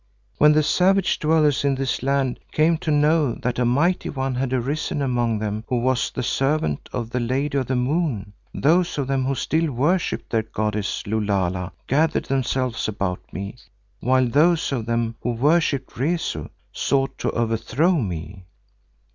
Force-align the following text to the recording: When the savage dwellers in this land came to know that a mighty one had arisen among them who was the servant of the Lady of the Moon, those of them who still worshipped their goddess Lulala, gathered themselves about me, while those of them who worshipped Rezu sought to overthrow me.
When 0.39 0.53
the 0.53 0.63
savage 0.63 1.19
dwellers 1.19 1.63
in 1.63 1.75
this 1.75 2.01
land 2.01 2.39
came 2.51 2.79
to 2.79 2.89
know 2.89 3.35
that 3.43 3.59
a 3.59 3.65
mighty 3.65 4.09
one 4.09 4.33
had 4.33 4.51
arisen 4.51 4.99
among 4.99 5.37
them 5.37 5.63
who 5.67 5.77
was 5.79 6.09
the 6.09 6.23
servant 6.23 6.89
of 6.91 7.11
the 7.11 7.19
Lady 7.19 7.59
of 7.59 7.67
the 7.67 7.75
Moon, 7.75 8.33
those 8.51 8.97
of 8.97 9.05
them 9.05 9.25
who 9.25 9.35
still 9.35 9.71
worshipped 9.71 10.31
their 10.31 10.41
goddess 10.41 11.03
Lulala, 11.05 11.71
gathered 11.85 12.25
themselves 12.25 12.87
about 12.87 13.21
me, 13.31 13.55
while 13.99 14.27
those 14.27 14.71
of 14.71 14.87
them 14.87 15.17
who 15.21 15.33
worshipped 15.33 15.95
Rezu 15.95 16.49
sought 16.73 17.15
to 17.19 17.29
overthrow 17.33 17.91
me. 17.93 18.47